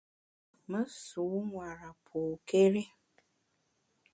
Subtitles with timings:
[0.69, 2.83] Me nsu nwera pôkéri.